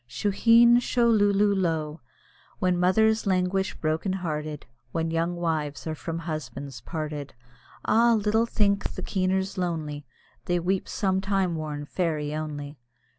[0.07, 2.01] Shuheen, sho, lulo lo!
[2.57, 7.35] When mothers languish broken hearted, When young wives are from husbands parted,
[7.85, 8.13] Ah!
[8.15, 10.07] little think the keeners lonely,
[10.45, 12.79] They weep some time worn fairy only.